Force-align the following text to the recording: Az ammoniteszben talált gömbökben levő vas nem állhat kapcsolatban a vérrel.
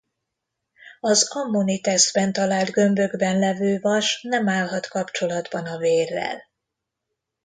Az 0.99 1.29
ammoniteszben 1.35 2.33
talált 2.33 2.69
gömbökben 2.71 3.39
levő 3.39 3.79
vas 3.79 4.21
nem 4.21 4.49
állhat 4.49 4.87
kapcsolatban 4.87 5.65
a 5.65 5.77
vérrel. 5.77 6.41